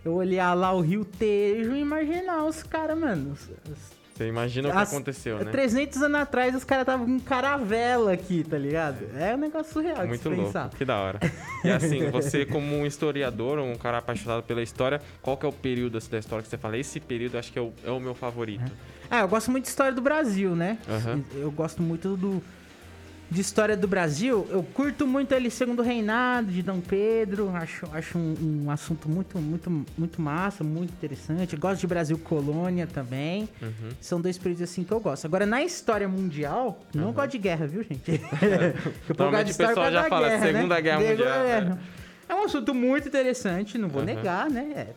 eu 0.05 0.13
olhar 0.13 0.53
lá 0.53 0.71
o 0.71 0.81
Rio 0.81 1.03
Tejo 1.03 1.75
e 1.75 1.79
imaginar 1.79 2.43
os 2.45 2.61
caras, 2.61 2.97
mano. 2.97 3.31
os- 3.33 3.49
os- 3.71 3.95
Você 4.15 4.27
imagina 4.27 4.69
o 4.69 4.71
que 4.71 4.77
as- 4.77 4.93
aconteceu, 4.93 5.39
né? 5.43 5.51
300 5.51 6.01
anos 6.01 6.21
atrás 6.21 6.55
os 6.55 6.63
caras 6.63 6.83
estavam 6.83 7.05
com 7.05 7.19
caravela 7.19 8.13
aqui, 8.13 8.45
tá 8.49 8.57
ligado? 8.57 8.97
É 9.17 9.33
um 9.33 9.37
negócio 9.37 9.73
surreal 9.73 10.07
Muito 10.07 10.29
louco, 10.29 10.45
pensar. 10.45 10.69
que 10.69 10.85
da 10.85 10.97
hora. 10.99 11.19
E 11.63 11.69
assim, 11.69 12.07
você 12.11 12.45
como 12.45 12.77
um 12.77 12.85
historiador, 12.85 13.59
um 13.59 13.75
cara 13.75 13.97
apaixonado 13.97 14.43
pela 14.43 14.61
história, 14.61 15.01
qual 15.21 15.35
que 15.35 15.45
é 15.45 15.49
o 15.49 15.51
período 15.51 15.97
assim, 15.97 16.11
da 16.11 16.19
história 16.19 16.43
que 16.43 16.47
você 16.49 16.57
fala? 16.57 16.77
Esse 16.77 16.99
período 17.01 17.37
acho 17.37 17.51
que 17.51 17.59
é 17.59 17.61
o, 17.61 17.73
é 17.83 17.91
o 17.91 17.99
meu 17.99 18.13
favorito. 18.15 18.71
Ah, 19.09 19.21
eu 19.21 19.27
gosto 19.27 19.51
muito 19.51 19.63
de 19.65 19.69
história 19.71 19.91
do 19.91 20.01
Brasil, 20.01 20.55
né? 20.55 20.77
Aham. 20.87 21.21
Eu 21.35 21.51
gosto 21.51 21.81
muito 21.81 22.15
do 22.15 22.41
de 23.29 23.41
história 23.41 23.75
do 23.75 23.87
Brasil. 23.87 24.47
Eu 24.49 24.61
curto 24.63 25.05
muito 25.07 25.33
ali 25.33 25.49
segundo 25.49 25.81
reinado 25.81 26.51
de 26.51 26.61
Dom 26.61 26.79
Pedro. 26.79 27.49
Acho, 27.55 27.87
acho 27.91 28.17
um, 28.17 28.63
um 28.65 28.71
assunto 28.71 29.09
muito, 29.09 29.37
muito, 29.39 29.85
muito 29.97 30.21
massa, 30.21 30.63
muito 30.63 30.91
interessante. 30.91 31.53
Eu 31.53 31.59
gosto 31.59 31.81
de 31.81 31.87
Brasil 31.87 32.17
colônia 32.19 32.85
também. 32.87 33.49
Uhum. 33.61 33.89
São 33.99 34.21
dois 34.21 34.37
períodos 34.37 34.61
assim 34.63 34.83
que 34.83 34.91
eu 34.91 34.99
gosto. 34.99 35.25
Agora, 35.25 35.45
na 35.45 35.63
história 35.63 36.07
mundial, 36.07 36.79
não 36.93 37.11
gosto 37.11 37.31
de 37.31 37.37
guerra, 37.39 37.65
viu, 37.67 37.83
gente? 37.83 38.21
Normalmente 39.17 39.51
o 39.53 39.57
pessoal 39.57 39.91
já 39.91 40.03
fala 40.05 40.29
guerra, 40.29 40.45
né? 40.45 40.51
Segunda 40.53 40.79
Guerra 40.79 40.99
Segunda 41.01 41.17
Mundial, 41.23 41.43
Guerra. 41.45 41.79
É 42.29 42.35
um 42.35 42.43
assunto 42.45 42.73
muito 42.73 43.07
interessante, 43.07 43.77
não 43.77 43.89
vou 43.89 44.01
Aham. 44.01 44.05
negar, 44.15 44.49
né? 44.49 44.71
É 44.75 44.87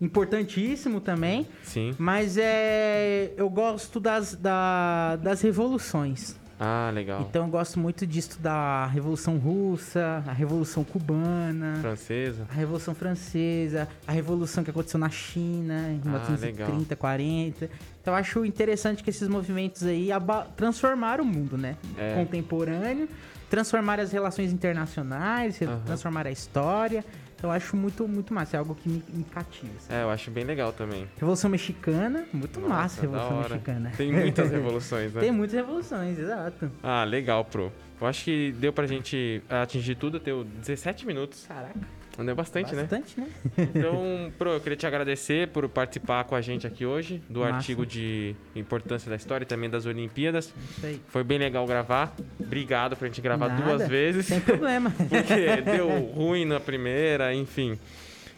importantíssimo 0.00 1.00
também. 1.00 1.46
Sim. 1.62 1.94
Mas 1.98 2.36
é. 2.38 3.32
Eu 3.36 3.48
gosto 3.50 4.00
das, 4.00 4.34
da- 4.34 5.16
das 5.16 5.40
revoluções. 5.42 6.38
Ah, 6.62 6.90
legal. 6.92 7.22
Então 7.22 7.46
eu 7.46 7.50
gosto 7.50 7.80
muito 7.80 8.06
de 8.06 8.18
estudar 8.18 8.52
a 8.52 8.86
Revolução 8.86 9.38
Russa, 9.38 10.22
a 10.26 10.32
Revolução 10.32 10.84
Cubana, 10.84 11.78
Francesa. 11.80 12.46
a 12.50 12.52
Revolução 12.52 12.94
Francesa, 12.94 13.88
a 14.06 14.12
Revolução 14.12 14.62
que 14.62 14.68
aconteceu 14.68 15.00
na 15.00 15.08
China 15.08 15.88
em 15.90 16.00
Ah, 16.04 16.08
1930, 16.08 16.94
40. 16.96 17.70
Então 18.02 18.12
eu 18.12 18.18
acho 18.18 18.44
interessante 18.44 19.02
que 19.02 19.08
esses 19.08 19.26
movimentos 19.26 19.84
aí 19.84 20.10
transformaram 20.54 21.24
o 21.24 21.26
mundo, 21.26 21.56
né? 21.56 21.76
É. 21.96 22.14
Contemporâneo, 22.14 23.08
transformaram 23.48 24.02
as 24.02 24.12
relações 24.12 24.52
internacionais, 24.52 25.60
Aham. 25.62 25.80
transformaram 25.86 26.28
a 26.28 26.32
história. 26.32 27.02
Então 27.40 27.48
eu 27.48 27.56
acho 27.56 27.74
muito, 27.74 28.06
muito 28.06 28.34
massa, 28.34 28.54
é 28.54 28.58
algo 28.58 28.74
que 28.74 28.86
me, 28.86 29.02
me 29.14 29.24
cativa. 29.24 29.72
assim. 29.78 29.94
É, 29.94 30.02
eu 30.02 30.10
acho 30.10 30.30
bem 30.30 30.44
legal 30.44 30.74
também. 30.74 31.08
Revolução 31.16 31.48
Mexicana, 31.48 32.26
muito 32.34 32.60
Nossa, 32.60 32.74
massa 32.74 32.98
a 32.98 33.00
Revolução. 33.00 33.38
Mexicana. 33.38 33.92
Tem 33.96 34.12
muitas 34.12 34.50
revoluções, 34.52 35.14
né? 35.14 35.20
Tem 35.22 35.30
muitas 35.32 35.56
revoluções, 35.56 36.18
exato. 36.18 36.70
Ah, 36.82 37.02
legal, 37.02 37.42
pro. 37.46 37.72
Eu 37.98 38.06
acho 38.06 38.24
que 38.24 38.52
deu 38.58 38.74
pra 38.74 38.86
gente 38.86 39.42
atingir 39.48 39.94
tudo, 39.94 40.20
deu 40.20 40.44
17 40.44 41.06
minutos. 41.06 41.46
Caraca. 41.48 41.80
Andei 42.20 42.34
bastante, 42.34 42.74
né? 42.74 42.82
Bastante, 42.82 43.18
né? 43.18 43.26
Então, 43.56 44.30
Pro, 44.38 44.50
eu 44.50 44.60
queria 44.60 44.76
te 44.76 44.86
agradecer 44.86 45.48
por 45.48 45.66
participar 45.70 46.24
com 46.24 46.34
a 46.34 46.40
gente 46.42 46.66
aqui 46.66 46.84
hoje 46.84 47.22
do 47.30 47.40
Massa. 47.40 47.54
artigo 47.54 47.86
de 47.86 48.36
importância 48.54 49.08
da 49.08 49.16
história 49.16 49.44
e 49.44 49.46
também 49.46 49.70
das 49.70 49.86
Olimpíadas. 49.86 50.52
Aí. 50.84 51.00
Foi 51.08 51.24
bem 51.24 51.38
legal 51.38 51.66
gravar. 51.66 52.14
Obrigado 52.38 52.94
pra 52.94 53.08
gente 53.08 53.22
gravar 53.22 53.48
Nada. 53.48 53.62
duas 53.62 53.88
vezes. 53.88 54.26
Sem 54.26 54.40
problema. 54.40 54.90
Porque 55.08 55.62
deu 55.62 55.88
ruim 55.88 56.44
na 56.44 56.60
primeira, 56.60 57.34
enfim. 57.34 57.78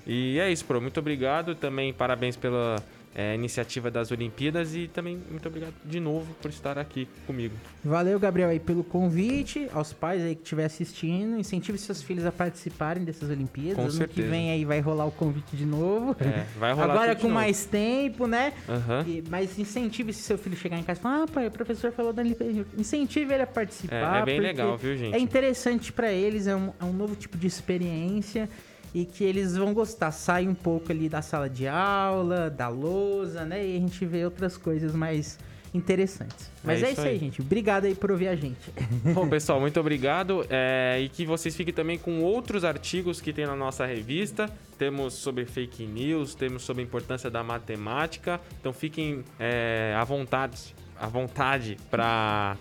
E 0.06 0.38
é 0.38 0.50
isso, 0.50 0.64
Pro. 0.64 0.80
Muito 0.80 1.00
obrigado. 1.00 1.56
Também 1.56 1.92
parabéns 1.92 2.36
pela 2.36 2.76
é, 3.14 3.34
iniciativa 3.34 3.90
das 3.90 4.10
Olimpíadas 4.10 4.74
e 4.74 4.88
também 4.88 5.20
muito 5.30 5.46
obrigado 5.46 5.74
de 5.84 6.00
novo 6.00 6.34
por 6.40 6.50
estar 6.50 6.78
aqui 6.78 7.06
comigo. 7.26 7.54
Valeu, 7.84 8.18
Gabriel, 8.18 8.48
aí 8.48 8.58
pelo 8.58 8.82
convite. 8.82 9.68
Aos 9.72 9.92
pais 9.92 10.22
aí 10.22 10.34
que 10.34 10.42
estiver 10.42 10.64
assistindo, 10.64 11.38
incentive 11.38 11.76
seus 11.78 12.02
filhos 12.02 12.24
a 12.24 12.32
participarem 12.32 13.04
dessas 13.04 13.28
Olimpíadas. 13.28 13.76
Com 13.76 13.82
ano 13.82 13.90
certeza. 13.90 14.22
que 14.22 14.28
vem 14.28 14.50
aí 14.50 14.64
vai 14.64 14.80
rolar 14.80 15.06
o 15.06 15.12
convite 15.12 15.54
de 15.56 15.66
novo. 15.66 16.16
É, 16.20 16.44
vai 16.58 16.72
rolar 16.72 16.94
Agora 16.94 17.16
com 17.16 17.28
mais 17.28 17.66
tempo, 17.66 18.26
né? 18.26 18.52
Aham. 18.68 19.04
E- 19.06 19.22
mas 19.28 19.58
incentive 19.58 20.12
se 20.12 20.22
seu 20.22 20.38
filho 20.38 20.56
chegar 20.56 20.78
em 20.78 20.82
casa 20.82 21.00
e 21.00 21.02
falar, 21.02 21.22
ah, 21.24 21.26
pai, 21.26 21.46
o 21.46 21.50
professor 21.50 21.92
falou 21.92 22.12
da 22.12 22.22
Olimpíada. 22.22 22.66
Incentive 22.78 23.32
ele 23.32 23.42
a 23.42 23.46
participar. 23.46 24.18
É, 24.18 24.22
é 24.22 24.24
bem 24.24 24.40
legal, 24.40 24.76
viu, 24.76 24.96
gente? 24.96 25.14
É 25.14 25.18
interessante 25.18 25.92
pra 25.92 26.10
eles, 26.10 26.46
é 26.46 26.56
um, 26.56 26.72
é 26.80 26.84
um 26.84 26.92
novo 26.92 27.14
tipo 27.14 27.36
de 27.36 27.46
experiência 27.46 28.48
e 28.94 29.04
que 29.04 29.24
eles 29.24 29.56
vão 29.56 29.72
gostar. 29.72 30.10
Sai 30.12 30.46
um 30.48 30.54
pouco 30.54 30.92
ali 30.92 31.08
da 31.08 31.22
sala 31.22 31.48
de 31.48 31.66
aula, 31.66 32.50
da 32.50 32.68
lousa, 32.68 33.44
né? 33.44 33.66
E 33.66 33.76
a 33.76 33.80
gente 33.80 34.04
vê 34.04 34.24
outras 34.24 34.56
coisas 34.56 34.94
mais 34.94 35.38
interessantes. 35.74 36.50
Mas 36.62 36.82
É 36.82 36.88
é, 36.88 36.92
isso 36.92 37.00
aí, 37.00 37.08
aí. 37.08 37.18
gente. 37.18 37.40
Obrigado 37.40 37.86
aí 37.86 37.94
por 37.94 38.10
ouvir 38.10 38.28
a 38.28 38.36
gente. 38.36 38.58
Bom, 39.14 39.26
pessoal, 39.28 39.58
muito 39.60 39.80
obrigado. 39.80 40.44
é, 40.50 41.00
e 41.00 41.08
que 41.08 41.24
vocês 41.24 41.56
fiquem 41.56 41.72
também 41.72 41.98
com 41.98 42.20
outros 42.20 42.64
artigos 42.64 43.20
que 43.20 43.32
tem 43.32 43.46
na 43.46 43.56
nossa 43.56 43.86
revista. 43.86 44.50
Temos 44.76 45.14
sobre 45.14 45.46
fake 45.46 45.86
news, 45.86 46.34
temos 46.34 46.62
sobre 46.62 46.82
a 46.82 46.84
importância 46.86 47.30
da 47.30 47.42
matemática. 47.42 48.40
Então 48.60 48.72
fiquem 48.72 49.24
é, 49.38 49.94
à 49.96 50.04
vontade, 50.04 50.74
à 51.00 51.06
vontade 51.06 51.76
para 51.90 52.56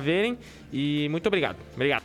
verem. 0.00 0.38
E 0.72 1.06
muito 1.10 1.26
obrigado. 1.26 1.58
Obrigado. 1.74 2.03